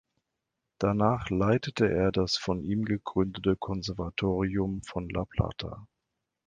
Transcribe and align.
Danach 0.79 1.29
leitete 1.29 1.87
er 1.87 2.11
das 2.11 2.35
von 2.35 2.63
ihm 2.63 2.85
gegründete 2.85 3.55
Konservatorium 3.55 4.81
von 4.81 5.07
La 5.07 5.25
Plata. 5.25 5.85